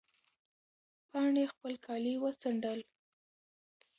[1.09, 2.79] پاڼې خپل کالي وڅنډل.